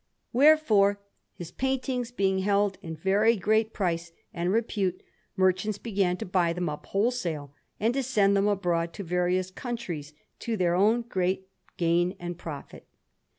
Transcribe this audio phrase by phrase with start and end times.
[0.33, 0.99] Wherefore,
[1.35, 5.03] his paintings being held in very great price and repute,
[5.35, 10.13] merchants began to buy them up wholesale and to send them abroad to various countries,
[10.39, 12.87] to their own great gain and profit.